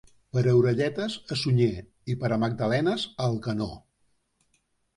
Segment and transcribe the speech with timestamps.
[0.35, 1.69] Per a orelletes a Sunyer
[2.13, 3.71] i per a magdalenes a Alcanó.